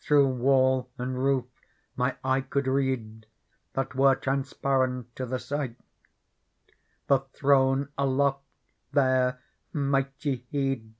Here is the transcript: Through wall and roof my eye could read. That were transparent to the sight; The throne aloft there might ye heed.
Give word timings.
Through 0.00 0.28
wall 0.36 0.88
and 0.96 1.22
roof 1.22 1.44
my 1.94 2.16
eye 2.24 2.40
could 2.40 2.66
read. 2.66 3.26
That 3.74 3.94
were 3.94 4.14
transparent 4.14 5.14
to 5.16 5.26
the 5.26 5.38
sight; 5.38 5.76
The 7.06 7.18
throne 7.34 7.90
aloft 7.98 8.44
there 8.92 9.42
might 9.74 10.24
ye 10.24 10.36
heed. 10.48 10.94